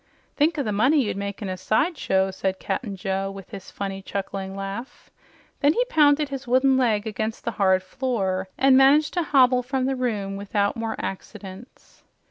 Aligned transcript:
"Think 0.35 0.57
o' 0.57 0.63
the 0.63 0.71
money 0.71 1.03
you'd 1.03 1.15
make 1.15 1.43
in 1.43 1.47
a 1.47 1.55
side 1.55 1.95
show," 1.95 2.31
said 2.31 2.57
Cap'n 2.57 2.95
Joe 2.95 3.29
with 3.29 3.51
his 3.51 3.69
funny 3.69 4.01
chuckling 4.01 4.55
laugh. 4.55 5.11
Then 5.59 5.73
he 5.73 5.85
pounded 5.89 6.29
his 6.29 6.47
wooden 6.47 6.75
leg 6.75 7.05
against 7.05 7.45
the 7.45 7.51
hard 7.51 7.83
floor 7.83 8.49
and 8.57 8.75
managed 8.75 9.13
to 9.13 9.21
hobble 9.21 9.61
from 9.61 9.85
the 9.85 9.95
room 9.95 10.37
without 10.37 10.75
more 10.75 10.95
accidents. 10.97 12.01